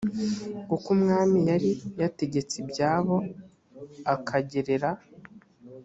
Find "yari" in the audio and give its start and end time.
1.49-1.71